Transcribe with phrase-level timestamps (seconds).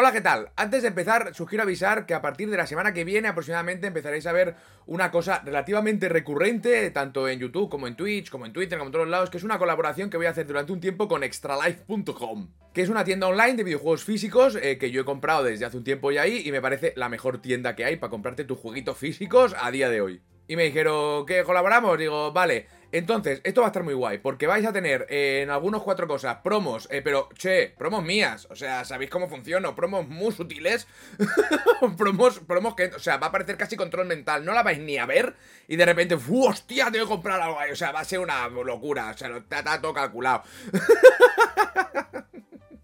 [0.00, 0.52] Hola, ¿qué tal?
[0.54, 4.28] Antes de empezar, sugiero avisar que a partir de la semana que viene aproximadamente empezaréis
[4.28, 4.54] a ver
[4.86, 8.92] una cosa relativamente recurrente, tanto en YouTube como en Twitch, como en Twitter, como en
[8.92, 12.48] todos lados, que es una colaboración que voy a hacer durante un tiempo con extralife.com,
[12.72, 15.76] que es una tienda online de videojuegos físicos eh, que yo he comprado desde hace
[15.76, 18.58] un tiempo ya ahí y me parece la mejor tienda que hay para comprarte tus
[18.58, 20.22] jueguitos físicos a día de hoy.
[20.46, 21.98] Y me dijeron, ¿qué colaboramos?
[21.98, 22.68] Digo, vale.
[22.90, 26.08] Entonces, esto va a estar muy guay, porque vais a tener eh, en algunos cuatro
[26.08, 29.74] cosas promos, eh, pero, che, promos mías, o sea, ¿sabéis cómo funciona?
[29.74, 30.86] Promos muy sutiles,
[31.98, 34.96] promos, promos que, o sea, va a parecer casi control mental, no la vais ni
[34.96, 37.72] a ver, y de repente, ¡fu, hostia, tengo que comprar algo ahí!
[37.72, 40.44] O sea, va a ser una locura, o sea, está, todo calculado.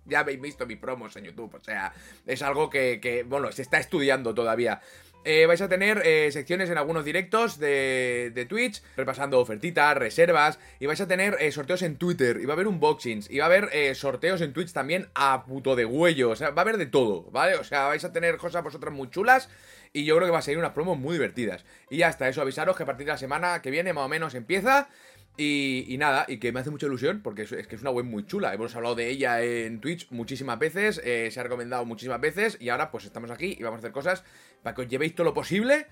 [0.05, 1.95] ya habéis visto mis promos en YouTube, o sea,
[2.27, 4.83] es algo que, bueno, se está estudiando todavía.
[5.25, 10.59] Eh, vais a tener eh, secciones en algunos directos de, de, Twitch, repasando ofertitas, reservas,
[10.81, 13.45] y vais a tener eh, sorteos en Twitter, y va a haber unboxings, y va
[13.45, 16.77] a haber sorteos en Twitch también a puto de huello, o sea, va a haber
[16.77, 17.55] de todo, ¿vale?
[17.55, 19.49] O sea, vais a tener cosas vosotras muy chulas,
[19.95, 21.65] y yo creo que va a ser unas promos muy divertidas.
[21.89, 24.09] Y ya está, eso, avisaros que a partir de la semana que viene más o
[24.09, 24.89] menos empieza.
[25.37, 28.25] Y, nada, y que me hace mucha ilusión porque es, que es una web muy
[28.25, 28.55] chula.
[28.55, 32.69] Hemos hablado de ella en Twitch muchísimas veces, eh, se ha recomendado muchísimas veces y
[32.69, 34.23] ahora pues estamos aquí y vamos a hacer cosas
[34.63, 35.87] para que os llevéis todo lo posible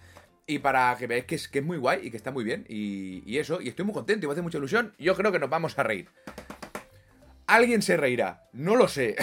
[0.46, 2.64] y para que veáis que es, que es muy guay y que está muy bien.
[2.68, 4.94] Y, y eso, y estoy muy contento y me hace mucha ilusión.
[4.98, 6.08] Yo creo que nos vamos a reír.
[7.52, 9.14] Alguien se reirá, no lo sé.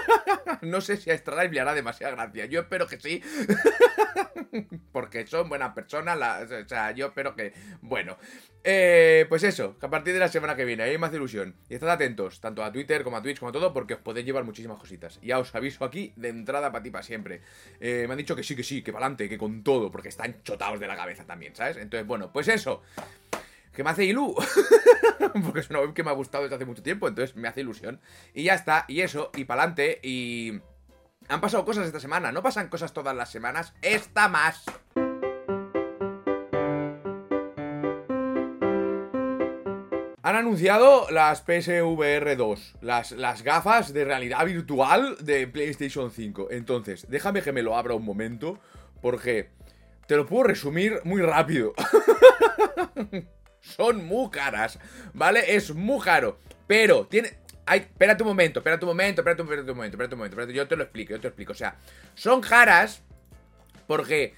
[0.62, 2.46] no sé si a Extra le hará demasiada gracia.
[2.46, 3.20] Yo espero que sí.
[4.92, 6.16] Porque son buenas personas.
[6.52, 7.52] o sea, yo espero que.
[7.80, 8.16] Bueno.
[8.62, 11.56] Eh, pues eso, que a partir de la semana que viene hay más ilusión.
[11.68, 14.24] Y estad atentos, tanto a Twitter como a Twitch como a todo, porque os podéis
[14.24, 15.20] llevar muchísimas cositas.
[15.20, 17.40] Ya os aviso aquí de entrada para ti para siempre.
[17.80, 20.10] Eh, me han dicho que sí, que sí, que para adelante, que con todo, porque
[20.10, 21.76] están chotados de la cabeza también, ¿sabes?
[21.76, 22.82] Entonces, bueno, pues eso
[23.74, 24.34] que me hace ilu.
[25.44, 27.60] Porque es una web que me ha gustado desde hace mucho tiempo, entonces me hace
[27.60, 28.00] ilusión.
[28.32, 30.60] Y ya está, y eso, y pa'lante, y...
[31.28, 34.64] Han pasado cosas esta semana, no pasan cosas todas las semanas, esta más.
[40.22, 46.48] Han anunciado las PSVR 2, las, las gafas de realidad virtual de PlayStation 5.
[46.50, 48.58] Entonces, déjame que me lo abra un momento,
[49.00, 49.48] porque
[50.06, 51.72] te lo puedo resumir muy rápido.
[53.64, 54.78] son muy caras,
[55.12, 55.56] ¿vale?
[55.56, 56.38] Es muy caro.
[56.66, 57.38] Pero tiene.
[57.66, 59.64] Ay, espérate un momento, espérate un momento, espérate un, momento,
[59.94, 61.52] espérate un momento, espérate, yo te lo explico, yo te lo explico.
[61.52, 61.76] O sea,
[62.14, 63.02] son caras
[63.86, 64.34] porque.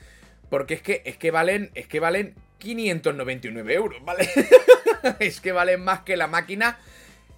[0.49, 1.71] Porque es que, es que valen.
[1.75, 4.29] Es que valen 599 euros, ¿vale?
[5.19, 6.79] es que valen más que la máquina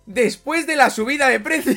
[0.07, 1.77] después de la subida de precio.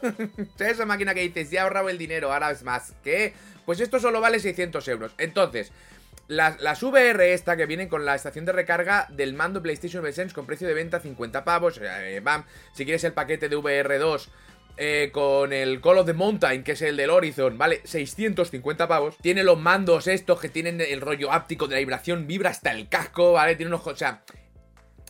[0.58, 2.94] esa máquina que dices, ya he ahorrado el dinero, ahora es más.
[3.04, 3.34] ¿Qué?
[3.64, 5.14] Pues esto solo vale 600 euros.
[5.18, 5.72] Entonces,
[6.28, 10.46] las, VR esta que vienen con la estación de recarga del mando PlayStation VSense con
[10.46, 11.80] precio de venta 50 pavos.
[11.82, 12.44] Eh, bam.
[12.74, 14.28] Si quieres el paquete de VR2
[14.78, 17.82] eh, con el Call of the Mountain, que es el del Horizon, ¿vale?
[17.84, 19.16] 650 pavos.
[19.20, 22.88] Tiene los mandos estos que tienen el rollo áptico de la vibración, vibra hasta el
[22.88, 23.56] casco, ¿vale?
[23.56, 23.86] Tiene unos...
[23.86, 24.24] O sea,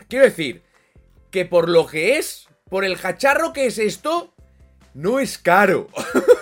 [0.09, 0.63] quiero decir
[1.31, 4.35] que por lo que es, por el cacharro que es esto,
[4.95, 5.89] no es caro.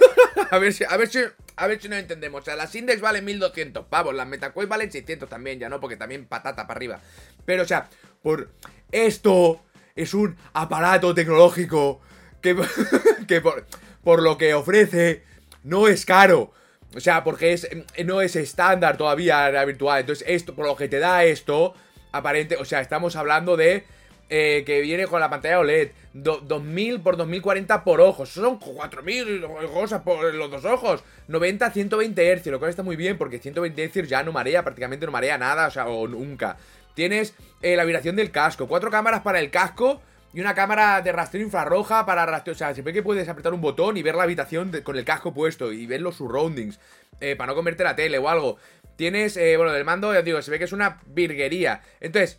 [0.51, 1.21] a ver si, a ver si,
[1.61, 2.41] a ver si nos entendemos.
[2.41, 5.97] O sea, las Index valen 1200 pavos, las MetaQuest valen 600 también, ya no, porque
[5.97, 7.01] también patata para arriba.
[7.45, 7.89] Pero, o sea,
[8.23, 8.51] por
[8.91, 9.61] esto
[9.95, 12.01] es un aparato tecnológico
[12.41, 12.57] que,
[13.29, 13.67] que por,
[14.03, 15.23] por lo que ofrece
[15.63, 16.53] no es caro.
[16.97, 17.69] O sea, porque es,
[18.05, 20.01] no es estándar todavía la virtual.
[20.01, 21.75] Entonces, esto, por lo que te da esto,
[22.11, 23.85] aparente, o sea, estamos hablando de
[24.33, 25.91] eh, que viene con la pantalla OLED.
[26.13, 28.29] 2000 por 2040 por ojos.
[28.29, 31.03] Son 4000 cosas por los dos ojos.
[31.27, 34.63] 90 a 120 Hz, lo cual está muy bien porque 120 Hz ya no marea,
[34.63, 36.57] prácticamente no marea nada, o sea, o nunca.
[36.95, 40.01] Tienes eh, la vibración del casco, cuatro cámaras para el casco
[40.33, 42.55] y una cámara de rastreo infrarroja para rastreo.
[42.55, 45.35] O sea, siempre que puedes apretar un botón y ver la habitación con el casco
[45.35, 46.79] puesto y ver los surroundings
[47.21, 48.59] eh, para no comerte la tele o algo.
[48.95, 51.81] Tienes, bueno, del mando, ya digo, se ve que es una virguería.
[52.01, 52.39] Entonces,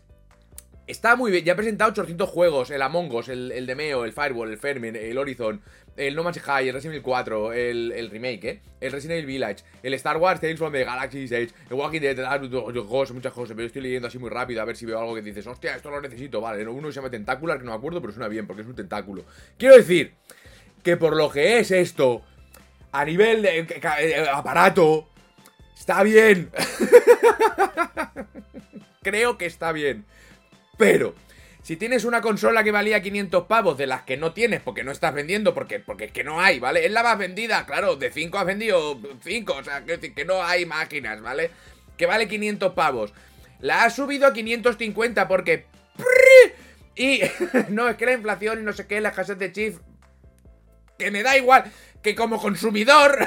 [0.87, 4.11] Está muy bien, ya he presentado 800 juegos, el Among Us, el, el Demeo, el
[4.11, 5.61] Firewall, el Fermin, el Horizon,
[5.95, 8.61] el No Man's Sky, el Resident Evil 4, el, remake, ¿eh?
[8.79, 12.17] El Resident Evil Village, el Star Wars Tales from the Galaxy Age, el Walking Dead,
[13.13, 15.45] muchas cosas, pero estoy leyendo así muy rápido a ver si veo algo que dices,
[15.47, 18.27] hostia, esto lo necesito, vale, uno se llama Tentacular, que no me acuerdo, pero suena
[18.27, 19.23] bien, porque es un tentáculo.
[19.57, 20.13] Quiero decir,
[20.83, 22.23] que por lo que es esto,
[22.91, 25.07] a nivel de eh, aparato,
[25.77, 26.49] está bien.
[29.01, 30.05] Creo que está bien.
[30.81, 31.13] Pero,
[31.61, 34.91] si tienes una consola que valía 500 pavos, de las que no tienes porque no
[34.91, 36.83] estás vendiendo, porque, porque es que no hay, ¿vale?
[36.87, 40.41] Es la más vendida, claro, de 5 has vendido 5, o sea, que, que no
[40.41, 41.51] hay máquinas, ¿vale?
[41.97, 43.13] Que vale 500 pavos.
[43.59, 45.67] La has subido a 550 porque...
[46.95, 47.21] Y
[47.69, 49.81] no, es que la inflación y no sé qué, la escasez de chips...
[50.97, 51.71] Que me da igual.
[52.01, 53.19] que como consumidor,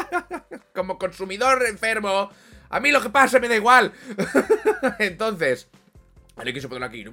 [0.74, 2.30] como consumidor enfermo,
[2.70, 3.92] a mí lo que pasa me da igual.
[4.98, 5.68] Entonces,
[6.38, 7.04] Vale, que se pone aquí.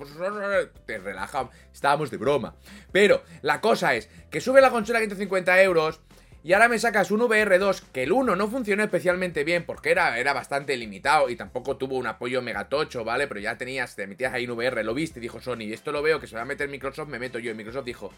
[0.86, 1.50] Te relaja.
[1.74, 2.56] Estábamos de broma.
[2.92, 6.00] Pero la cosa es que sube la consola a 150 euros.
[6.44, 10.19] Y ahora me sacas un VR2 que el 1 no funcionó especialmente bien porque era,
[10.19, 13.27] era bastante limitado y tampoco tuvo un apoyo megatocho, ¿vale?
[13.27, 16.04] Pero ya tenías, te metías ahí en VR, lo viste, dijo Sony, y esto lo
[16.04, 17.50] veo que se va a meter Microsoft, me meto yo.
[17.50, 18.13] Y Microsoft dijo,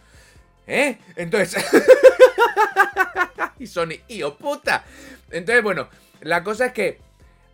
[0.67, 0.97] ¿eh?
[1.15, 1.65] Entonces...
[3.59, 4.83] y Sony, ¡hijo puta!
[5.31, 5.87] Entonces, bueno,
[6.19, 6.99] la cosa es que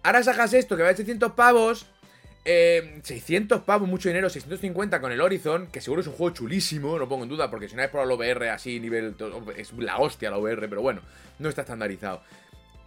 [0.01, 1.85] ahora sacas esto que vale 600 pavos
[2.45, 6.99] 600 eh, pavos, mucho dinero, 650 con el Horizon, que seguro es un juego chulísimo,
[6.99, 9.15] no pongo en duda, porque si no es por la VR así, nivel.
[9.55, 11.01] Es la hostia la VR, pero bueno,
[11.39, 12.21] no está estandarizado.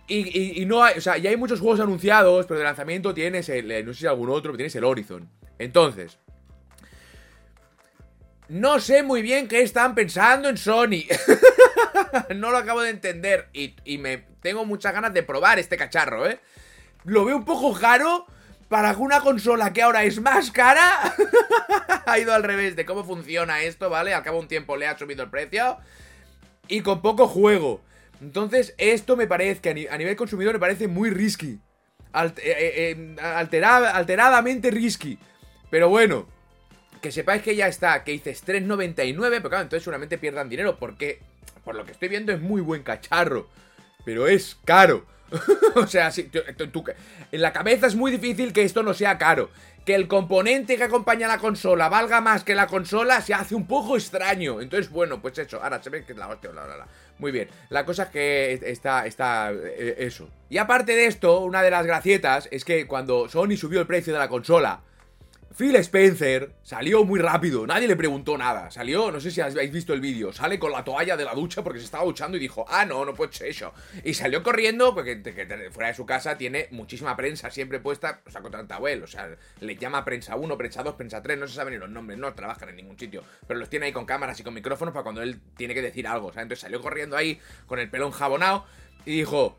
[0.09, 3.71] Y, no hay, o sea, ya hay muchos juegos anunciados, pero de lanzamiento tienes el.
[3.71, 5.29] Eh, no sé si algún otro, pero tienes el Horizon.
[5.59, 6.19] Entonces.
[8.49, 11.07] No sé muy bien qué están pensando en Sony.
[12.37, 13.49] no lo acabo de entender.
[13.53, 16.39] Y, y me tengo muchas ganas de probar este cacharro, ¿eh?
[17.05, 18.27] Lo veo un poco caro
[18.69, 21.15] para una consola que ahora es más cara,
[22.07, 24.15] ha ido al revés de cómo funciona esto, ¿vale?
[24.15, 25.79] Al cabo de un tiempo le ha subido el precio
[26.69, 27.81] y con poco juego.
[28.21, 31.61] Entonces, esto me parece, que a nivel consumidor me parece muy risky.
[32.15, 35.19] Eh, eh, eh, alteradamente risky.
[35.71, 36.27] Pero bueno,
[37.03, 41.21] que sepáis que ya está, que dices 3.99, pero claro, entonces seguramente pierdan dinero porque,
[41.65, 43.49] por lo que estoy viendo, es muy buen cacharro.
[44.05, 45.05] Pero es caro.
[45.75, 46.31] o sea, si,
[47.33, 49.51] en la cabeza es muy difícil que esto no sea caro.
[49.85, 53.55] Que el componente que acompaña a la consola valga más que la consola se hace
[53.55, 54.61] un poco extraño.
[54.61, 55.63] Entonces, bueno, pues eso.
[55.63, 56.87] Ahora se ve que es la hostia, bla, bla,
[57.19, 57.49] Muy bien.
[57.69, 60.29] La cosa es que está, está eh, eso.
[60.51, 64.13] Y aparte de esto, una de las gracietas es que cuando Sony subió el precio
[64.13, 64.81] de la consola,
[65.57, 68.71] Phil Spencer salió muy rápido, nadie le preguntó nada.
[68.71, 71.65] Salió, no sé si habéis visto el vídeo, sale con la toalla de la ducha
[71.65, 73.73] porque se estaba duchando y dijo, ah, no, no puede ser eso.
[74.05, 75.17] Y salió corriendo porque
[75.73, 79.35] fuera de su casa tiene muchísima prensa siempre puesta, o sea, contra el o sea,
[79.61, 82.35] le llama prensa 1, prensa 2, prensa 3, no se saben ni los nombres, no
[82.35, 85.23] trabajan en ningún sitio, pero los tiene ahí con cámaras y con micrófonos para cuando
[85.23, 88.67] él tiene que decir algo, o sea, entonces salió corriendo ahí con el pelón jabonado
[89.07, 89.57] y dijo,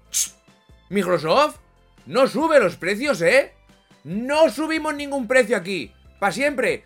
[0.90, 1.58] Microsoft,
[2.06, 3.57] no sube los precios, ¿eh?
[4.08, 5.92] No subimos ningún precio aquí.
[6.18, 6.86] Para siempre.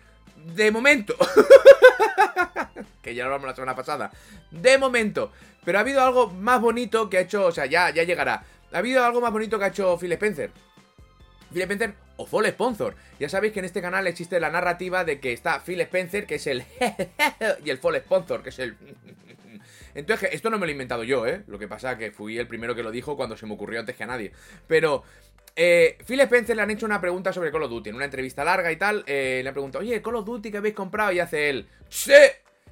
[0.56, 1.14] De momento.
[3.02, 4.10] que ya lo hablamos la semana pasada.
[4.50, 5.30] De momento.
[5.64, 7.46] Pero ha habido algo más bonito que ha hecho.
[7.46, 8.42] O sea, ya, ya llegará.
[8.72, 10.50] Ha habido algo más bonito que ha hecho Phil Spencer.
[11.52, 12.96] Phil Spencer o Fall Sponsor.
[13.20, 16.34] Ya sabéis que en este canal existe la narrativa de que está Phil Spencer, que
[16.34, 16.64] es el
[17.64, 18.76] y el Fall Sponsor, que es el
[19.94, 21.42] Entonces, esto no me lo he inventado yo, ¿eh?
[21.46, 23.80] Lo que pasa es que fui el primero que lo dijo cuando se me ocurrió
[23.80, 24.32] antes que a nadie.
[24.66, 25.02] Pero
[25.54, 27.90] eh, Phil Spencer le han hecho una pregunta sobre Call of Duty.
[27.90, 30.58] En una entrevista larga y tal, eh, le ha preguntado, oye, Call of Duty que
[30.58, 31.12] habéis comprado?
[31.12, 32.12] Y hace él, ¡Sí!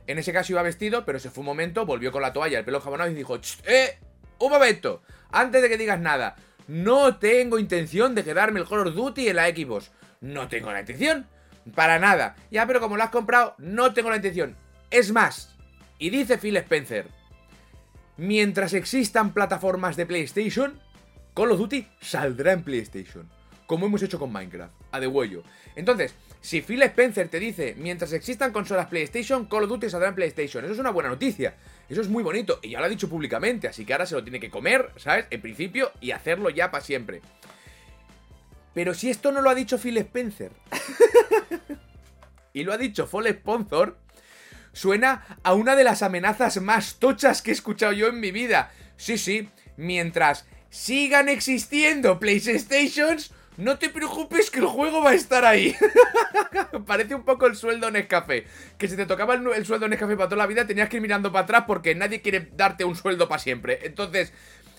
[0.07, 2.65] En ese caso iba vestido, pero se fue un momento, volvió con la toalla, el
[2.65, 3.99] pelo jabonado y dijo, ¡Eh!
[4.39, 8.95] Un momento, antes de que digas nada, no tengo intención de quedarme el Call of
[8.95, 9.91] Duty en la Xbox.
[10.21, 11.27] No tengo la intención.
[11.75, 12.37] Para nada.
[12.51, 14.57] Ya, pero como lo has comprado, no tengo la intención.
[14.91, 15.57] Es más,
[16.01, 17.07] y dice Phil Spencer,
[18.17, 20.81] mientras existan plataformas de PlayStation,
[21.35, 23.29] Call of Duty saldrá en PlayStation.
[23.67, 25.45] Como hemos hecho con Minecraft, a de huello.
[25.77, 30.15] Entonces, si Phil Spencer te dice, mientras existan consolas PlayStation, Call of Duty saldrá en
[30.15, 30.65] PlayStation.
[30.65, 31.55] Eso es una buena noticia.
[31.87, 32.59] Eso es muy bonito.
[32.63, 33.69] Y ya lo ha dicho públicamente.
[33.69, 35.27] Así que ahora se lo tiene que comer, ¿sabes?
[35.29, 37.21] En principio, y hacerlo ya para siempre.
[38.73, 40.51] Pero si esto no lo ha dicho Phil Spencer.
[42.55, 43.97] y lo ha dicho Fall Sponsor
[44.73, 48.73] suena a una de las amenazas más tochas que he escuchado yo en mi vida.
[48.97, 55.45] Sí, sí, mientras sigan existiendo PlayStations, no te preocupes que el juego va a estar
[55.45, 55.77] ahí.
[56.87, 58.47] Parece un poco el sueldo en Nescafé.
[58.79, 61.03] Que si te tocaba el, sueldo en Nescafé para toda la vida, tenías que ir
[61.03, 63.81] mirando para atrás porque nadie quiere darte un sueldo para siempre.
[63.83, 64.33] Entonces,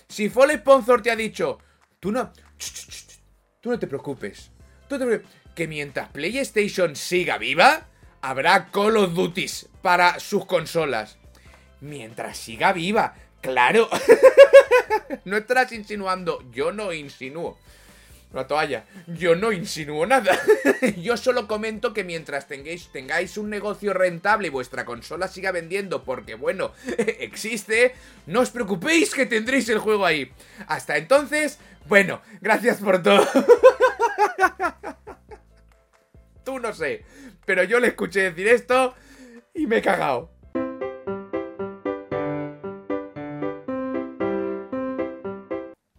[0.08, 1.58] si Fall Sponsor te ha dicho,
[2.00, 2.32] tú no,
[3.60, 4.50] tú no te preocupes.
[4.88, 5.42] Tú te preocupes.
[5.54, 7.86] Que mientras PlayStation siga viva,
[8.22, 11.18] habrá Call of Duties para sus consolas.
[11.80, 13.88] Mientras siga viva, claro.
[15.24, 17.58] no estarás insinuando, yo no insinúo.
[18.32, 18.84] La toalla.
[19.08, 20.40] Yo no insinúo nada.
[20.96, 26.02] Yo solo comento que mientras tengáis, tengáis un negocio rentable y vuestra consola siga vendiendo
[26.02, 27.94] porque, bueno, existe,
[28.26, 30.32] no os preocupéis que tendréis el juego ahí.
[30.66, 33.28] Hasta entonces, bueno, gracias por todo.
[36.72, 37.04] Sé.
[37.44, 38.94] Pero yo le escuché decir esto
[39.54, 40.30] y me he cagado.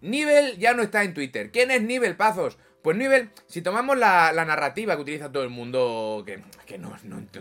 [0.02, 1.52] Nivel ya no está en Twitter.
[1.52, 2.58] ¿Quién es Nivel, Pazos?
[2.84, 6.94] Pues Nivel, si tomamos la, narrativa que utiliza todo el mundo, que, no,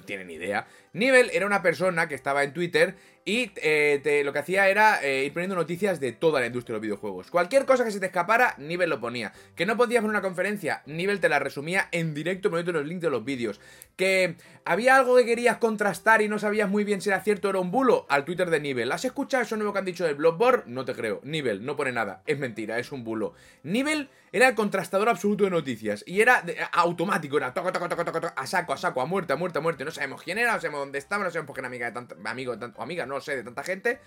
[0.05, 4.41] tiene ni idea, Nivel era una persona que estaba en Twitter Y eh, lo que
[4.41, 7.31] hacía era eh, ir poniendo noticias de toda la industria de los videojuegos.
[7.31, 9.33] Cualquier cosa que se te escapara, Nivel lo ponía.
[9.55, 13.03] Que no podías poner una conferencia, Nivel te la resumía en directo poniendo los links
[13.03, 13.61] de los vídeos.
[13.97, 17.51] Que había algo que querías contrastar y no sabías muy bien si era cierto o
[17.51, 18.91] era un bulo, al Twitter de Nivel.
[18.91, 20.65] ¿Has escuchado eso nuevo que han dicho del Bloodborne?
[20.67, 21.21] No te creo.
[21.23, 22.23] Nivel, no pone nada.
[22.27, 23.35] Es mentira, es un bulo.
[23.63, 26.03] Nivel era el contrastador absoluto de noticias.
[26.09, 29.37] Y era automático, era toco, toco, toco, toco, a saco, a saco, a muerte, a
[29.37, 29.85] muerte, a muerte.
[29.85, 31.93] No sabemos quién era, no sabemos dónde estaba, no sabemos por qué era amiga de
[31.93, 34.01] tanta, amigo o amiga, no sé, de tanta gente,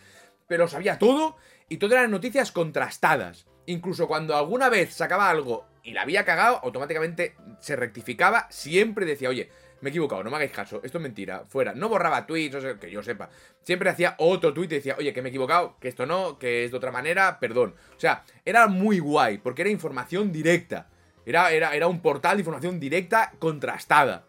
[0.47, 1.37] pero sabía todo
[1.69, 3.47] y todo eran noticias contrastadas.
[3.67, 9.29] Incluso cuando alguna vez sacaba algo y la había cagado, automáticamente se rectificaba, siempre decía,
[9.29, 9.49] oye,
[9.81, 11.73] me he equivocado, no me hagáis caso, esto es mentira, fuera.
[11.73, 13.29] No borraba tweets, que yo sepa.
[13.61, 16.65] Siempre hacía otro tweet y decía, oye, que me he equivocado, que esto no, que
[16.65, 17.75] es de otra manera, perdón.
[17.95, 20.89] O sea, era muy guay, porque era información directa.
[21.25, 24.24] Era, era, era un portal de información directa contrastada.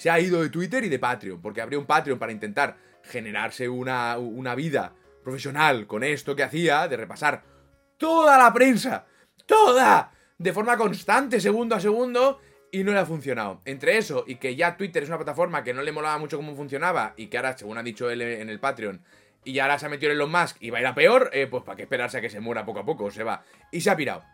[0.00, 3.68] Se ha ido de Twitter y de Patreon, porque abrió un Patreon para intentar generarse
[3.68, 7.42] una, una vida profesional con esto que hacía, de repasar
[7.98, 9.04] toda la prensa,
[9.44, 12.40] toda, de forma constante, segundo a segundo,
[12.72, 13.60] y no le ha funcionado.
[13.66, 16.56] Entre eso y que ya Twitter es una plataforma que no le molaba mucho cómo
[16.56, 19.04] funcionaba y que ahora, según ha dicho él en el Patreon,
[19.44, 21.46] y ahora se ha metido en Elon Musk y va a ir a peor, eh,
[21.46, 23.44] pues para qué esperarse a que se muera poco a poco, se va.
[23.70, 24.24] Y se ha pirado.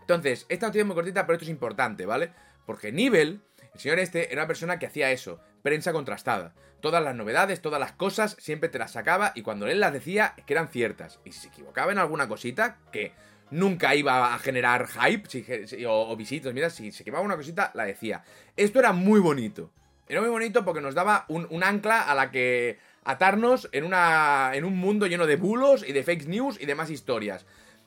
[0.00, 2.32] Entonces, esta noticia es muy cortita, pero esto es importante, ¿vale?
[2.66, 3.42] Porque Nivel,
[3.74, 6.54] el señor este, era una persona que hacía eso, prensa contrastada.
[6.80, 10.34] Todas las novedades, todas las cosas, siempre te las sacaba y cuando él las decía,
[10.36, 11.18] es que eran ciertas.
[11.24, 13.12] Y si se equivocaba en alguna cosita, que
[13.50, 18.22] nunca iba a generar hype o, visitas, mira, si se equivocaba una cosita, la decía.
[18.56, 19.72] Esto era muy bonito.
[20.08, 24.64] Era muy bonito porque nos daba un, ancla a la que atarnos en, una, en
[24.64, 27.46] un mundo lleno de bulos y de fake news y demás historias.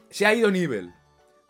[0.10, 0.94] Se ha ido nivel.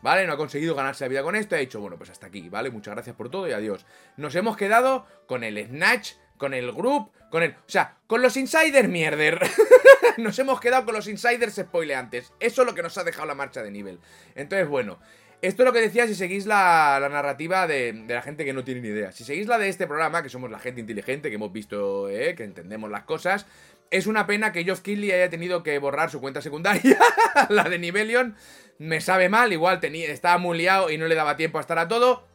[0.01, 0.27] ¿Vale?
[0.27, 2.49] No ha conseguido ganarse la vida con esto y ha dicho, bueno, pues hasta aquí,
[2.49, 2.69] ¿vale?
[2.69, 3.85] Muchas gracias por todo y adiós.
[4.15, 7.51] Nos hemos quedado con el Snatch, con el Group, con el...
[7.51, 9.39] O sea, con los insiders mierder.
[10.17, 12.31] nos hemos quedado con los insiders spoileantes.
[12.39, 13.99] Eso es lo que nos ha dejado la marcha de nivel.
[14.35, 14.99] Entonces, bueno...
[15.39, 18.81] Esto es lo que decía si seguís la, narrativa de, la gente que no tiene
[18.81, 19.11] ni idea.
[19.11, 22.33] Si seguís la de este programa, que somos la gente inteligente, que hemos visto, eh,
[22.33, 23.45] que entendemos las cosas,
[23.91, 27.00] es una pena que Geoff Keighley haya tenido que borrar su cuenta secundaria,
[27.50, 28.36] la de Nivelion.
[28.79, 31.79] Me sabe mal, igual tenía, estaba muy liado y no le daba tiempo a estar
[31.79, 32.27] a todo.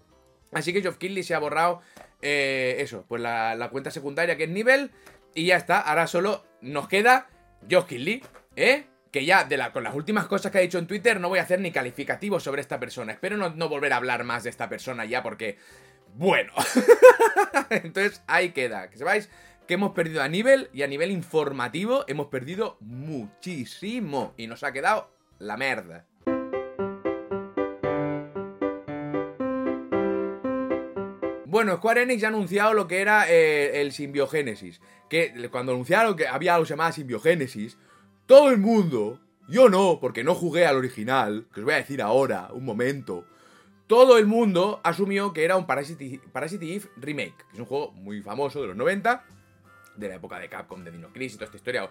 [0.52, 1.80] Así que Geoff Keighley se ha borrado
[2.20, 4.90] eh, eso, pues la, cuenta secundaria que es nivel.
[5.34, 7.28] Y ya está, ahora solo nos queda
[7.68, 8.22] Geoff Keighley,
[8.56, 8.86] ¿eh?
[9.10, 11.42] Que ya de con las últimas cosas que ha dicho en Twitter no voy a
[11.42, 13.12] hacer ni calificativos sobre esta persona.
[13.12, 15.58] Espero no, no volver a hablar más de esta persona ya porque...
[16.14, 16.52] Bueno.
[17.70, 18.90] Entonces ahí queda.
[18.90, 19.30] Que sepáis
[19.66, 24.34] que hemos perdido a nivel y a nivel informativo hemos perdido muchísimo.
[24.36, 26.06] Y nos ha quedado la merda.
[31.46, 34.80] Bueno, Square Enix ha anunciado lo que era eh, el simbiogénesis.
[35.10, 37.76] Que cuando anunciaron que había algo llamado simbiogénesis,
[38.24, 42.00] todo el mundo, yo no, porque no jugué al original, que os voy a decir
[42.00, 43.26] ahora, un momento,
[43.86, 48.22] todo el mundo asumió que era un Parasite, Eve Remake, que es un juego muy
[48.22, 49.22] famoso de los 90,
[49.96, 51.90] de la época de Capcom, de Dino Crisis y toda esta historia.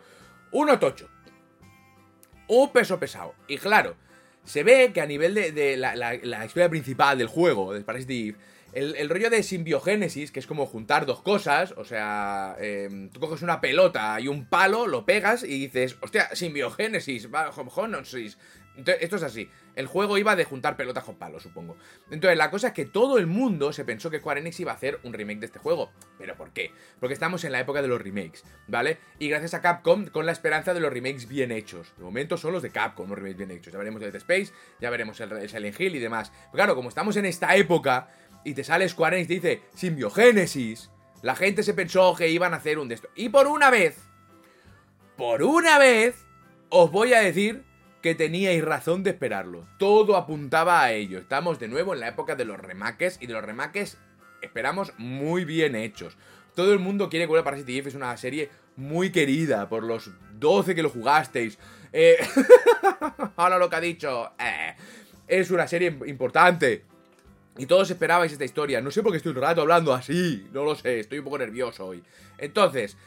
[0.52, 1.10] Uno tocho.
[2.48, 3.34] Un peso pesado.
[3.48, 3.96] Y claro,
[4.44, 8.38] se ve que a nivel de, la, historia principal del juego, de Parasite Eve,
[8.74, 13.42] el, rollo de simbiogénesis, que es como juntar dos cosas, o sea, em, tú coges
[13.42, 17.28] una pelota y un palo, lo pegas y dices, hostia, simbiogénesis,
[17.58, 18.38] homogénesis.
[18.78, 19.50] Entonces, esto es así.
[19.76, 21.78] El juego iba de juntar pelotas con palos, supongo.
[22.10, 24.76] Entonces, la cosa es que todo el mundo se pensó que Square Enix iba a
[24.76, 25.92] hacer un remake de este juego.
[26.18, 26.72] ¿Pero por qué?
[27.00, 28.98] Porque estamos en la época de los remakes, ¿vale?
[29.20, 31.94] Y gracias a Capcom, con la esperanza de los remakes bien hechos.
[31.98, 33.72] De momento son los de Capcom, los remakes bien hechos.
[33.72, 36.32] Ya veremos Dead Space, ya veremos el Silent Hill y demás.
[36.32, 38.10] Pero claro, como estamos en esta época
[38.44, 40.90] y te sale Square Enix y dice simbiogénesis,
[41.22, 43.10] la gente se pensó que iban a hacer un de esto.
[43.16, 43.98] Y por una vez,
[45.18, 46.26] por una vez,
[46.70, 47.64] os voy a decir
[48.02, 49.68] que teníais razón de esperarlo.
[49.78, 51.20] Todo apuntaba a ello.
[51.20, 53.98] Estamos de nuevo en la época de los remakes y de los remakes
[54.42, 56.18] esperamos muy bien hechos.
[56.56, 60.76] Todo el mundo quiere que Parasite Eve es una serie muy querida por los 12
[60.76, 61.58] que lo jugasteis.
[61.94, 62.18] Eh...
[63.36, 64.32] Ahora lo que ha dicho.
[64.40, 64.76] Eh,
[65.28, 66.84] es una serie importante.
[67.58, 68.82] Y todos esperabais esta historia.
[68.82, 70.48] No sé por qué estoy un rato hablando así.
[70.52, 72.04] No lo sé, estoy un poco nervioso hoy.
[72.38, 72.98] Entonces,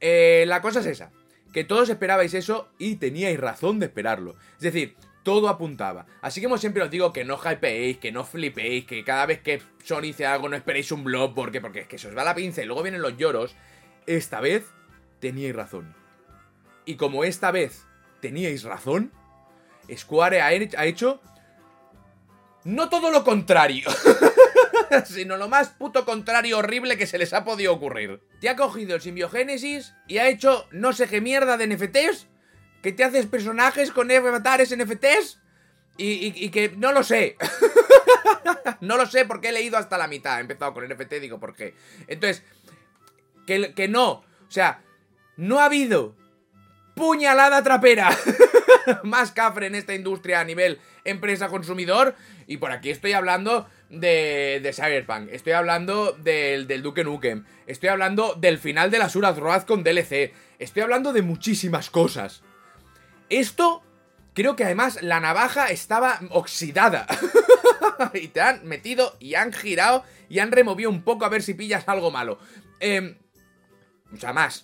[0.00, 1.10] eh, la cosa es esa
[1.56, 4.36] que todos esperabais eso y teníais razón de esperarlo.
[4.56, 6.04] Es decir, todo apuntaba.
[6.20, 9.40] Así que como siempre os digo que no hypeéis, que no flipéis, que cada vez
[9.40, 12.24] que Sony dice algo no esperéis un blog, porque, porque es que se os va
[12.24, 13.56] la pinza y luego vienen los lloros.
[14.06, 14.66] Esta vez
[15.18, 15.94] teníais razón.
[16.84, 17.86] Y como esta vez
[18.20, 19.10] teníais razón,
[19.90, 21.22] Square ha hecho
[22.64, 23.88] no todo lo contrario.
[25.06, 28.20] sino lo más puto contrario horrible que se les ha podido ocurrir.
[28.40, 32.28] Te ha cogido el simbiogénesis y ha hecho no sé qué mierda de NFTs,
[32.82, 35.40] que te haces personajes con avatares NFTs
[35.98, 37.36] y, que no lo sé.
[38.80, 40.38] no lo sé porque he leído hasta la mitad.
[40.38, 41.74] He empezado con NFT, digo, ¿por qué?
[42.06, 42.42] Entonces,
[43.46, 44.10] que, que no.
[44.10, 44.82] O sea,
[45.36, 46.16] no ha habido
[46.94, 48.08] puñalada trapera
[49.02, 52.14] más cafre en esta industria a nivel empresa-consumidor.
[52.46, 57.88] Y por aquí estoy hablando de, de Cyberpunk, estoy hablando del, del Duke Nukem, estoy
[57.88, 62.42] hablando del final de la Suraz Road con DLC, estoy hablando de muchísimas cosas.
[63.28, 63.82] Esto,
[64.34, 67.06] creo que además la navaja estaba oxidada.
[68.14, 71.54] y te han metido y han girado y han removido un poco a ver si
[71.54, 72.38] pillas algo malo.
[72.80, 73.16] Eh,
[74.14, 74.62] o sea, más.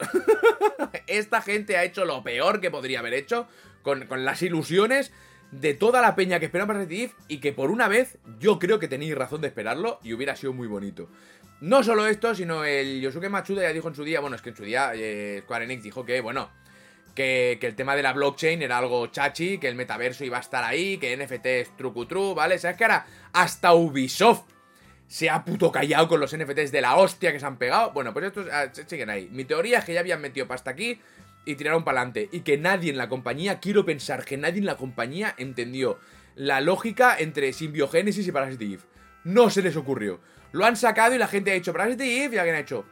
[1.06, 3.48] Esta gente ha hecho lo peor que podría haber hecho
[3.82, 5.12] con, las ilusiones
[5.50, 8.78] de toda la peña que esperaba para Eve y que por una vez yo creo
[8.78, 11.08] que tenéis razón de esperarlo y hubiera sido muy bonito.
[11.60, 14.50] No solo esto, sino el Yosuke Matsuda ya dijo en su día, bueno, es que
[14.50, 16.50] en su día eh, Square Enix dijo que, bueno,
[17.14, 20.40] que, que, el tema de la blockchain era algo chachi, que el metaverso iba a
[20.40, 22.58] estar ahí, que NFT es trucutru, ¿vale?
[22.58, 24.42] ¿Sabes que ahora hasta Ubisoft
[25.12, 27.92] se ha puto callado con los NFTs de la hostia que se han pegado.
[27.92, 29.28] Bueno, pues estos ah, siguen ahí.
[29.30, 31.02] Mi teoría es que ya habían metido pasta aquí
[31.44, 32.30] y tiraron para adelante.
[32.32, 35.98] Y que nadie en la compañía, quiero pensar que nadie en la compañía entendió
[36.34, 38.78] la lógica entre simbiogénesis y Parasite
[39.24, 40.18] No se les ocurrió.
[40.50, 42.86] Lo han sacado y la gente ha hecho Parasite y alguien ha hecho.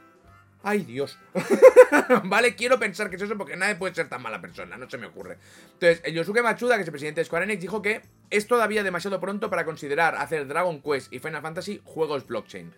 [0.62, 1.18] ¡Ay, Dios!
[2.24, 4.98] vale, quiero pensar que es eso porque nadie puede ser tan mala persona, no se
[4.98, 5.38] me ocurre.
[5.72, 8.82] Entonces, el Yosuke Machuda, que es el presidente de Square Enix, dijo que es todavía
[8.82, 12.74] demasiado pronto para considerar hacer Dragon Quest y Final Fantasy juegos blockchain.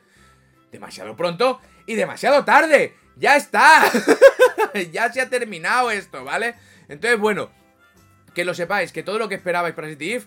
[0.71, 2.95] Demasiado pronto y demasiado tarde.
[3.17, 3.83] ¡Ya está!
[4.93, 6.55] ya se ha terminado esto, ¿vale?
[6.89, 7.51] Entonces, bueno,
[8.33, 10.19] que lo sepáis, que todo lo que esperabais para City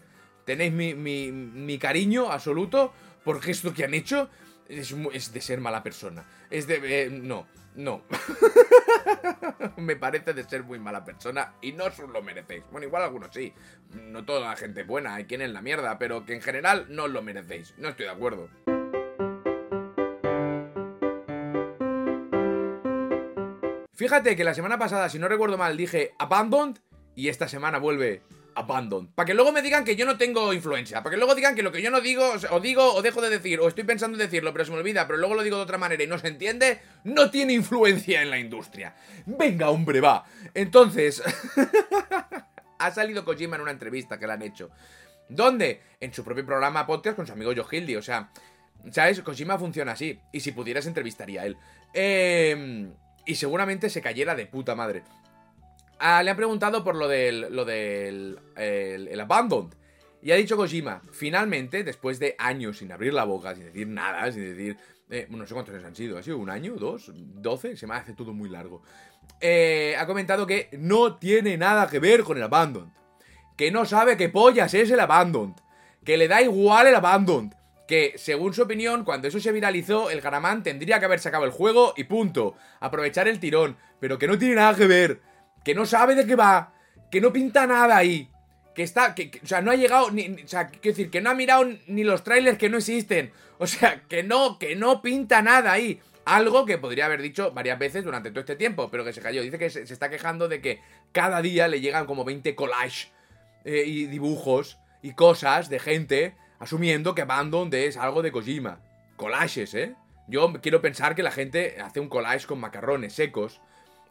[0.43, 2.93] tenéis mi, mi cariño absoluto
[3.24, 4.29] porque esto que han hecho
[4.67, 6.25] es, de ser mala persona.
[6.50, 6.79] Es de...
[6.84, 8.03] Eh, no, no.
[9.77, 12.63] Me parece de ser muy mala persona y no os lo merecéis.
[12.72, 13.53] Bueno, igual algunos sí.
[13.93, 17.03] No toda la gente buena, hay quien es la mierda, pero que en general no
[17.03, 17.74] os lo merecéis.
[17.77, 18.50] No estoy de acuerdo.
[23.94, 26.79] Fíjate que la semana pasada, si no recuerdo mal, dije Abandoned
[27.16, 28.22] y esta semana vuelve
[28.55, 29.07] abandon.
[29.07, 31.03] Para que luego me digan que yo no tengo influencia.
[31.03, 33.29] Para que luego digan que lo que yo no digo, o digo o dejo de
[33.29, 35.63] decir, o estoy pensando en decirlo, pero se me olvida, pero luego lo digo de
[35.63, 38.96] otra manera y no se entiende, no tiene influencia en la industria.
[39.25, 40.25] Venga, hombre, va.
[40.53, 41.22] Entonces,
[42.79, 44.72] ha salido Kojima en una entrevista que le han hecho.
[45.27, 45.81] ¿Dónde?
[46.00, 47.96] En su propio programa podcast con su amigo Joe Hildy.
[47.96, 48.29] O sea,
[48.91, 49.22] ¿sabes?
[49.22, 50.20] Kojima funciona así.
[50.31, 51.57] Y si pudieras, entrevistaría a él.
[51.94, 52.89] Eh,
[53.25, 55.03] y seguramente se cayera de puta madre.
[56.00, 59.74] Ah, le han preguntado por lo del, lo del el, Abandoned.
[60.22, 64.31] Y ha dicho Kojima, finalmente, después de años sin abrir la boca, sin decir nada,
[64.31, 64.77] sin decir...
[65.08, 67.77] Eh, no sé cuántos años han sido, ¿ha sido un año, dos, doce?
[67.77, 68.81] Se me hace todo muy largo.
[69.40, 72.92] Eh, ha comentado que no tiene nada que ver con el Abandoned.
[73.55, 75.55] Que no sabe qué pollas es el Abandoned.
[76.03, 77.53] Que le da igual el Abandoned.
[77.88, 81.51] Que, según su opinión, cuando eso se viralizó, el Garamán tendría que haber sacado el
[81.51, 82.55] juego y punto.
[82.79, 83.77] Aprovechar el tirón.
[84.00, 85.22] Pero que no tiene nada que ver
[85.66, 86.74] que no sabe de qué va,
[87.12, 88.30] que no pinta nada ahí,
[88.75, 91.32] que está, que, o sea, no ha llegado, ni, o sea, quiero decir, que no
[91.32, 95.42] ha mirado ni los trailers que no existen, o sea, que no, que no pinta
[95.42, 96.00] nada ahí.
[96.24, 99.44] Algo que podría haber dicho varias veces durante todo este tiempo, pero que se cayó.
[99.44, 103.12] Dice que se, está quejando de que cada día le llegan como 20 collages
[103.64, 108.80] eh, y dibujos y cosas de gente asumiendo que Abandon es algo de Kojima.
[109.18, 109.96] Collages, ¿eh?
[110.28, 113.62] Yo quiero pensar que la gente hace un collage con macarrones secos,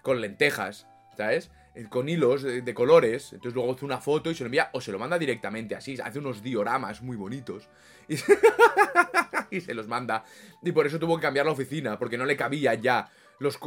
[0.02, 1.50] con lentejas, ¿sabes?
[1.74, 4.80] Eh, con hilos de, colores, entonces luego hace una foto y se lo envía o
[4.80, 7.68] se lo manda directamente así, hace unos dioramas muy bonitos
[9.50, 10.24] y se, los manda.
[10.62, 13.08] Y por eso tuvo que cambiar la oficina, porque no le cabía ya.
[13.40, 13.58] Los,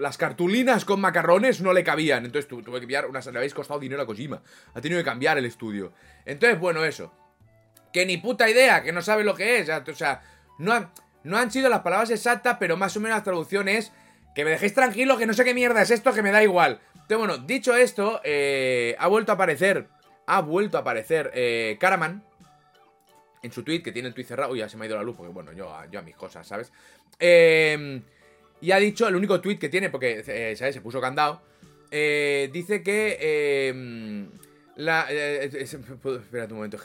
[0.00, 3.78] las cartulinas con macarrones no le cabían, entonces tuvo que cambiar, una, le habéis costado
[3.78, 4.42] dinero a Kojima,
[4.74, 5.92] ha tenido que cambiar el estudio.
[6.26, 7.12] Entonces, bueno, eso.
[7.92, 10.22] Que ni puta idea, que no sabe lo que es, o sea,
[10.58, 10.90] no
[11.24, 13.92] no han sido las palabras exactas, pero más o menos la traducción es
[14.34, 16.80] que me dejéis tranquilo, que no sé qué mierda es esto, que me da igual.
[16.94, 19.88] Entonces, bueno, dicho esto, eh, ha vuelto a aparecer.
[20.26, 22.22] Ha vuelto a aparecer eh, Karaman.
[23.42, 24.52] En su tweet, que tiene el tweet cerrado.
[24.52, 26.46] Uy, ya se me ha ido la luz, porque bueno, yo, yo a mis cosas,
[26.46, 26.72] ¿sabes?
[27.18, 28.00] Eh,
[28.60, 30.74] y ha dicho, el único tweet que tiene, porque, eh, ¿sabes?
[30.74, 31.42] Se puso candado.
[31.90, 34.28] Eh, dice que.
[34.76, 36.78] La, espérate un momento.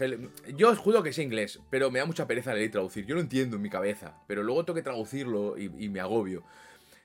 [0.56, 3.06] Yo os juro que sé inglés, pero me da mucha pereza leer y traducir.
[3.06, 6.44] Yo lo entiendo en mi cabeza, pero luego tengo que traducirlo y me agobio.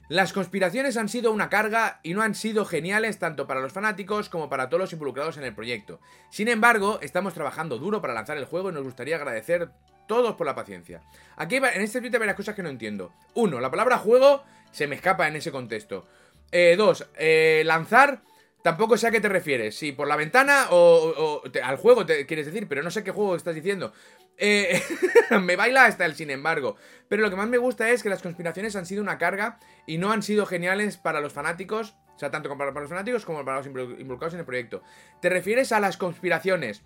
[0.08, 4.28] Las conspiraciones han sido una carga y no han sido geniales tanto para los fanáticos
[4.28, 6.00] como para todos los involucrados en el proyecto.
[6.30, 9.70] Sin embargo, estamos trabajando duro para lanzar el juego y nos gustaría agradecer
[10.06, 11.02] todos por la paciencia.
[11.36, 13.12] Aquí en este tweet hay varias cosas que no entiendo.
[13.34, 16.06] Uno, la palabra juego se me escapa en ese contexto.
[16.50, 18.22] Eh, dos, eh, lanzar
[18.62, 22.46] Tampoco sé a qué te refieres, si por la ventana o, al juego te quieres
[22.46, 23.92] decir, pero no sé qué juego estás diciendo.
[24.38, 24.80] Eh,
[25.40, 26.76] me baila hasta el sin embargo.
[27.08, 29.98] Pero lo que más me gusta es que las conspiraciones han sido una carga y
[29.98, 33.58] no han sido geniales para los fanáticos, o sea, tanto para los fanáticos como para
[33.58, 34.82] los involucrados en el proyecto.
[35.20, 36.82] ¿Te refieres a las conspiraciones?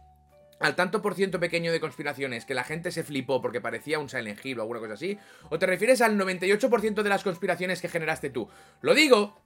[0.59, 4.09] al tanto por ciento pequeño de conspiraciones que la gente se flipó porque parecía un
[4.09, 5.19] Silent Hill o alguna cosa así,
[5.51, 8.49] o te refieres al 98% de las conspiraciones que generaste tú.
[8.81, 9.39] Lo digo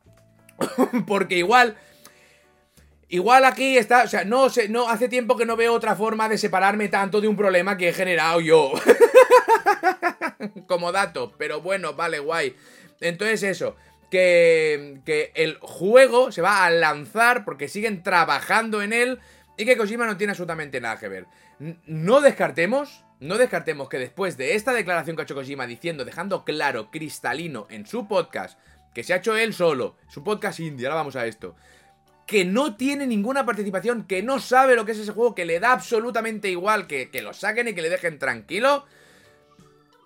[1.07, 1.77] porque igual
[3.13, 6.29] Igual aquí está, o sea, no sé, no, hace tiempo que no veo otra forma
[6.29, 8.73] de separarme tanto de un problema que he generado yo.
[10.69, 12.55] Como dato, pero bueno, vale, guay.
[13.01, 13.75] Entonces eso,
[14.13, 19.19] que, que el juego se va a lanzar porque siguen trabajando en él
[19.57, 21.27] y que Kojima no tiene absolutamente nada que ver.
[21.87, 26.45] No descartemos, no descartemos que después de esta declaración que ha hecho Kojima diciendo, dejando
[26.45, 28.57] claro, cristalino en su podcast,
[28.95, 31.57] que se ha hecho él solo, su podcast indie, ahora vamos a esto,
[32.31, 35.59] que no tiene ninguna participación, que no sabe lo que es ese juego, que le
[35.59, 38.85] da absolutamente igual que, que lo saquen y que le dejen tranquilo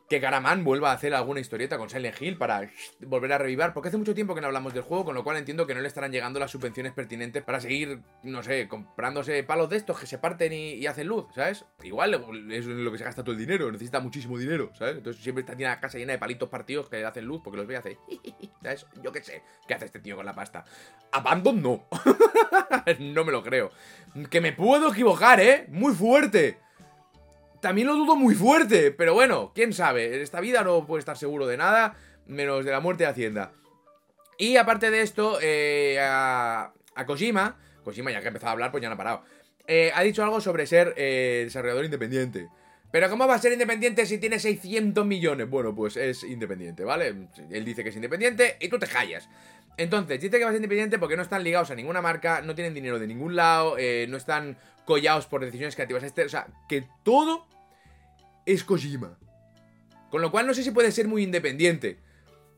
[0.08, 3.88] que Garaman vuelva a hacer alguna historieta con Silent Hill para volver a revivir, porque
[3.88, 5.88] hace mucho tiempo que no hablamos del juego, con lo cual entiendo que no le
[5.88, 10.18] estarán llegando las subvenciones pertinentes para seguir, no sé, comprándose palos de estos que se
[10.18, 11.64] parten y, hacen luz, ¿sabes?
[11.82, 12.14] Igual
[12.50, 14.96] es lo que se gasta todo el dinero, necesita muchísimo dinero, ¿sabes?
[14.98, 17.66] Entonces siempre está tiene la casa llena de palitos partidos que hacen luz porque los
[17.66, 17.98] ve y hace,
[18.62, 18.86] ¿sabes?
[19.02, 20.64] Yo qué sé, ¿qué hace este tío con la pasta?
[21.12, 21.86] Abandon no.
[23.00, 23.70] no me lo creo.
[24.30, 25.66] Que me puedo equivocar, ¿eh?
[25.70, 26.63] Muy fuerte
[27.64, 30.14] también lo dudo muy fuerte, pero bueno, quién sabe.
[30.14, 31.96] En esta vida no puede estar seguro de nada,
[32.26, 33.52] menos de la muerte de Hacienda.
[34.36, 38.70] Y aparte de esto, eh, a, a, Kojima, Kojima ya que ha empezado a hablar,
[38.70, 39.22] pues ya no ha parado,
[39.66, 42.48] eh, ha dicho algo sobre ser eh, desarrollador independiente.
[42.92, 45.48] Pero ¿cómo va a ser independiente si tiene 600 millones?
[45.48, 47.28] Bueno, pues es independiente, ¿vale?
[47.50, 49.30] Él dice que es independiente y tú te callas.
[49.78, 52.54] Entonces, dice que va a ser independiente porque no están ligados a ninguna marca, no
[52.54, 56.02] tienen dinero de ningún lado, no están collados por decisiones creativas.
[56.02, 57.46] Este, o sea, que todo
[58.46, 59.18] es Kojima.
[60.10, 61.98] Con lo cual no sé si puede ser muy independiente.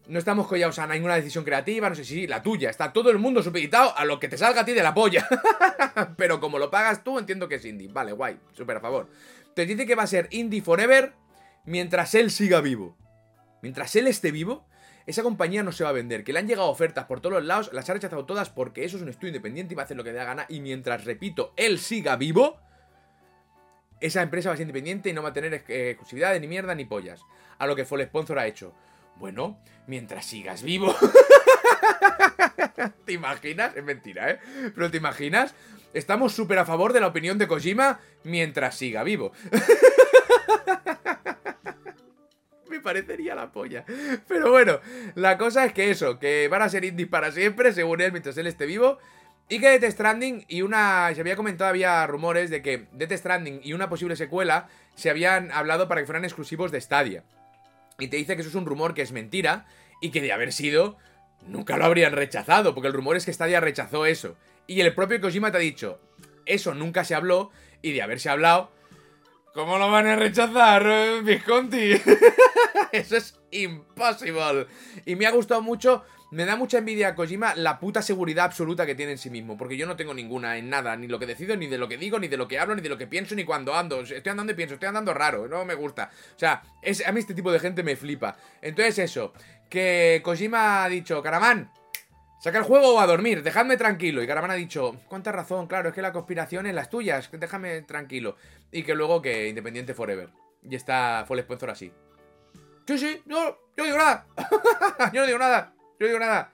[0.09, 2.71] No estamos collados a ninguna decisión creativa, no sé si la tuya.
[2.71, 5.27] Está todo el mundo supeditado a lo que te salga a ti de la polla.
[6.17, 7.89] Pero como lo pagas tú, entiendo que es indie.
[7.89, 9.09] Vale, guay, súper a favor.
[9.55, 11.15] Te dice que va a ser indie forever
[11.65, 12.97] mientras él siga vivo.
[13.63, 14.69] Mientras él esté vivo,
[15.07, 16.25] esa compañía no se va a vender.
[16.25, 18.97] Que le han llegado ofertas por todos los lados, las ha rechazado todas porque eso
[18.97, 20.47] es un estudio independiente y va a hacer lo que dé la gana.
[20.49, 22.61] Y mientras, repito, él siga vivo,
[24.01, 26.75] esa empresa va a ser independiente y no va a tener eh, exclusividad ni mierda
[26.75, 27.25] ni pollas.
[27.59, 28.75] A lo que fue el sponsor ha hecho.
[29.17, 30.95] Bueno, mientras sigas vivo.
[33.05, 33.77] ¿Te imaginas?
[33.77, 34.41] Es mentira, ¿eh?
[34.75, 35.55] Pero ¿te imaginas?
[35.95, 39.33] Estamos súper a favor de la opinión de Kojima mientras siga vivo.
[42.69, 43.85] Me parecería la polla.
[44.29, 44.81] Pero bueno,
[45.15, 48.37] la cosa es que eso, que van a ser indies para siempre, según él, mientras
[48.37, 48.99] él esté vivo.
[49.49, 51.15] Y que Death Stranding y una...
[51.15, 55.53] Se había comentado, había rumores de que Death Stranding y una posible secuela se habían
[55.53, 57.23] hablado para que fueran exclusivos de Stadia.
[57.99, 59.67] Y te dice que eso es un rumor que es mentira
[60.01, 60.97] y que de haber sido,
[61.47, 64.37] nunca lo habrían rechazado, porque el rumor es que Stadia rechazó eso.
[64.67, 66.01] Y el propio Kojima te ha dicho,
[66.45, 67.51] eso nunca se habló
[67.83, 68.73] y de haberse hablado,
[69.55, 71.93] ¿cómo lo van a rechazar, eh, Visconti?
[72.93, 74.67] eso es imposible.
[75.05, 78.85] Y me ha gustado mucho me da mucha envidia a Kojima la puta seguridad absoluta
[78.85, 81.27] que tiene en sí mismo, porque yo no tengo ninguna en nada, ni lo que
[81.27, 83.07] decido, ni de lo que digo, ni de lo que hablo, ni de lo que
[83.07, 84.01] pienso, ni cuando ando.
[84.01, 86.11] Estoy andando y pienso, estoy andando raro, no me gusta.
[86.35, 88.37] O sea, es, a mí este tipo de gente me flipa.
[88.61, 89.33] Entonces eso,
[89.71, 91.71] que Kojima ha dicho, Caraman,
[92.41, 94.23] saca el juego o a dormir, dejadme tranquilo.
[94.23, 97.83] Y Caraman ha dicho, cuánta razón, claro, es que la conspiración es las tuyas, déjame
[97.83, 98.37] tranquilo.
[98.73, 100.31] Y que luego que Independiente Forever.
[100.63, 101.93] Y está fue el sponsor así.
[102.87, 104.27] Sí, sí, yo, yo no digo nada.
[105.13, 105.76] yo no digo nada.
[105.99, 106.53] Yo digo nada.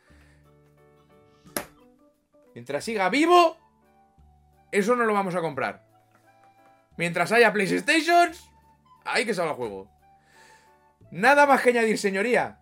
[2.54, 3.56] Mientras siga vivo,
[4.70, 5.84] eso no lo vamos a comprar.
[6.96, 8.50] Mientras haya PlayStations,
[9.04, 9.88] hay que salga el juego.
[11.10, 12.58] Nada más que añadir, señoría.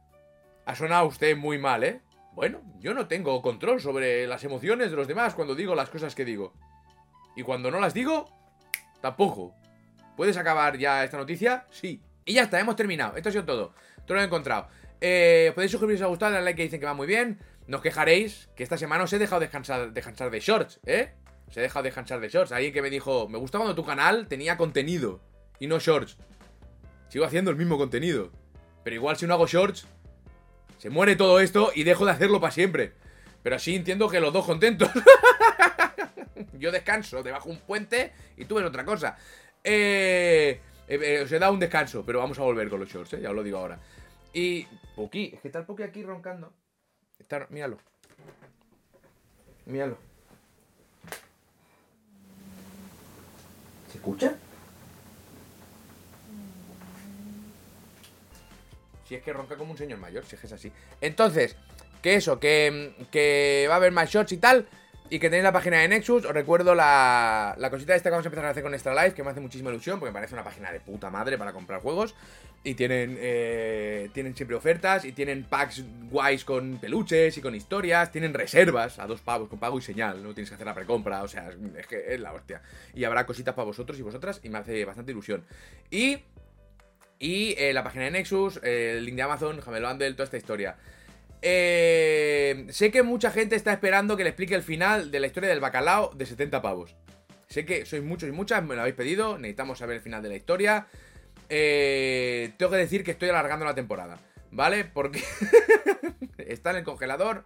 [0.67, 2.01] Ha sonado usted muy mal, ¿eh?
[2.33, 6.15] Bueno, yo no tengo control sobre las emociones de los demás cuando digo las cosas
[6.15, 6.55] que digo.
[7.37, 8.31] Y cuando no las digo,
[9.01, 9.55] tampoco.
[10.17, 11.67] ¿Puedes acabar ya esta noticia?
[11.71, 12.01] Sí.
[12.25, 13.17] Y ya está, hemos terminado.
[13.17, 13.75] Esto ha sido todo.
[14.05, 14.69] Todo lo he encontrado.
[15.01, 17.39] Eh, podéis suscribiros si os ha gustado, darle like que dicen que va muy bien.
[17.67, 21.15] No os quejaréis que esta semana os he dejado descansar, descansar de shorts, ¿eh?
[21.49, 22.53] Os he dejado descansar de shorts.
[22.53, 25.21] Alguien que me dijo, me gusta cuando tu canal tenía contenido
[25.59, 26.17] y no shorts.
[27.09, 28.31] Sigo haciendo el mismo contenido.
[28.85, 29.87] Pero igual si no hago shorts,
[30.79, 32.95] Se muere todo esto y dejo de hacerlo para siempre.
[33.43, 34.89] Pero sí entiendo que los dos contentos.
[36.55, 39.19] Yo descanso debajo de un puente y tú ves otra cosa.
[39.63, 40.59] Eh,
[40.89, 43.21] eh, eh, os he dado un descanso, pero vamos a volver con los shorts, ¿eh?
[43.21, 43.79] ya os lo digo ahora.
[44.33, 44.67] Y.
[44.97, 46.53] Poki, es que está el Poki aquí roncando.
[47.19, 47.79] Está, míralo.
[49.67, 49.99] Míralo.
[53.91, 54.35] ¿Se escucha?
[59.07, 60.73] Si es que ronca como un señor mayor, si es que es así.
[61.01, 61.57] Entonces,
[62.01, 64.69] que eso, que, que va a haber más shorts y tal.
[65.13, 68.27] Y que tenéis la página de Nexus, os recuerdo la, la cosita esta que vamos
[68.27, 70.35] a empezar a hacer con Extra Life, que me hace muchísima ilusión, porque me parece
[70.35, 72.15] una página de puta madre para comprar juegos.
[72.63, 78.13] Y tienen, eh, tienen siempre ofertas, y tienen packs guays con peluches y con historias,
[78.13, 81.23] tienen reservas a dos pavos con pago y señal, no tienes que hacer la precompra,
[81.23, 82.61] o sea, es que es la hostia.
[82.95, 85.47] Y habrá cositas para vosotros y vosotras, y me hace bastante ilusión.
[85.91, 86.19] Y,
[87.19, 90.77] y eh, la página de Nexus, el link de Amazon, Jamelo Andel, toda esta historia.
[91.43, 95.49] Eh, sé que mucha gente está esperando que le explique el final de la historia
[95.49, 96.95] del bacalao de 70 pavos.
[97.49, 100.29] Sé que sois muchos y muchas, me lo habéis pedido, necesitamos saber el final de
[100.29, 100.87] la historia.
[101.51, 104.19] Eh, tengo que decir que estoy alargando la temporada,
[104.53, 104.85] ¿vale?
[104.85, 105.23] Porque
[106.39, 107.45] está en el congelador,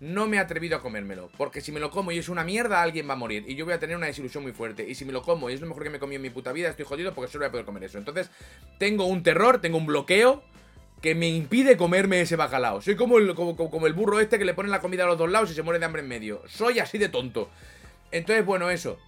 [0.00, 1.30] no me he atrevido a comérmelo.
[1.38, 3.44] Porque si me lo como y es una mierda, alguien va a morir.
[3.46, 4.88] Y yo voy a tener una desilusión muy fuerte.
[4.88, 6.52] Y si me lo como y es lo mejor que me comido en mi puta
[6.52, 7.98] vida, estoy jodido porque solo voy a poder comer eso.
[7.98, 8.28] Entonces,
[8.78, 10.42] tengo un terror, tengo un bloqueo
[11.00, 12.80] que me impide comerme ese bacalao.
[12.80, 15.30] Soy como el, como el burro este que le ponen la comida a los dos
[15.30, 16.42] lados y se muere de hambre en medio.
[16.48, 17.50] Soy así de tonto.
[18.10, 18.98] Entonces, bueno, eso.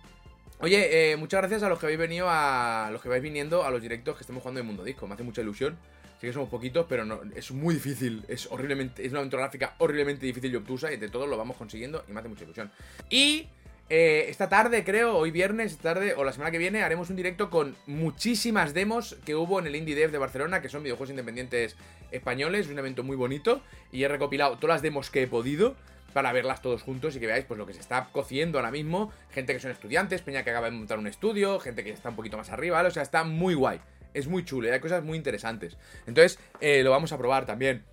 [0.58, 2.88] Oye, eh, muchas gracias a los que habéis venido a.
[2.90, 5.06] los que vais viniendo a los directos que estamos jugando en Mundo Disco.
[5.06, 5.76] Me hace mucha ilusión.
[6.18, 8.24] Sí que somos poquitos, pero no, es muy difícil.
[8.26, 9.04] Es horriblemente.
[9.04, 10.90] Es una aventura gráfica horriblemente difícil y obtusa.
[10.90, 12.04] Y de todo lo vamos consiguiendo.
[12.08, 12.70] Y me hace mucha ilusión.
[13.10, 13.48] Y
[13.90, 17.50] eh, esta tarde, creo, hoy viernes, tarde o la semana que viene, haremos un directo
[17.50, 21.76] con muchísimas demos que hubo en el Indie Dev de Barcelona, que son videojuegos independientes
[22.10, 23.60] españoles, un evento muy bonito,
[23.92, 25.76] y he recopilado todas las demos que he podido
[26.16, 29.12] para verlas todos juntos y que veáis pues lo que se está cociendo ahora mismo,
[29.32, 32.16] gente que son estudiantes, peña que acaba de montar un estudio, gente que está un
[32.16, 32.88] poquito más arriba, ¿vale?
[32.88, 33.82] O sea, está muy guay,
[34.14, 35.76] es muy chulo, y hay cosas muy interesantes.
[36.06, 37.84] Entonces, eh, lo vamos a probar también.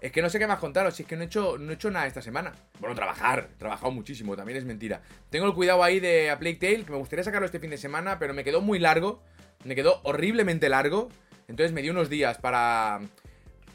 [0.00, 1.74] Es que no sé qué más contaros, si es que no he hecho, no he
[1.74, 2.52] hecho nada esta semana.
[2.78, 5.02] Bueno, trabajar, he trabajado muchísimo, también es mentira.
[5.28, 7.78] Tengo el cuidado ahí de A Plague Tale, que me gustaría sacarlo este fin de
[7.78, 9.24] semana, pero me quedó muy largo,
[9.64, 11.08] me quedó horriblemente largo.
[11.48, 13.00] Entonces me di unos días para,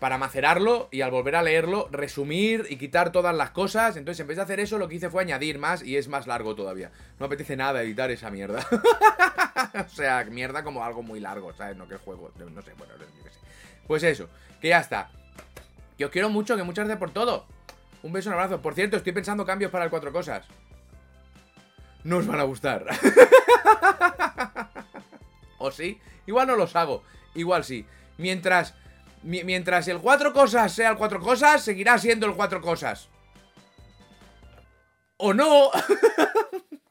[0.04, 3.96] para macerarlo y al volver a leerlo, resumir y quitar todas las cosas.
[3.96, 6.28] Entonces en vez de hacer eso, lo que hice fue añadir más y es más
[6.28, 6.92] largo todavía.
[7.22, 8.68] No apetece nada editar esa mierda.
[9.86, 11.78] o sea, mierda como algo muy largo, ¿sabes?
[11.78, 13.40] No que juego, no sé, bueno, yo qué sé.
[13.88, 14.28] Pues eso,
[14.60, 15.10] que ya está.
[15.98, 17.46] Que os quiero mucho, que muchas gracias por todo.
[18.02, 18.62] Un beso, un abrazo.
[18.62, 20.46] Por cierto, estoy pensando cambios para el cuatro cosas.
[22.04, 22.88] No os van a gustar.
[25.60, 26.02] ¿O sí?
[26.28, 27.04] Igual no los hago.
[27.36, 27.86] Igual sí.
[28.18, 28.76] Mientras.
[29.24, 33.10] Mientras el cuatro cosas sea el cuatro cosas, seguirá siendo el cuatro cosas.
[35.18, 35.72] ¿O no?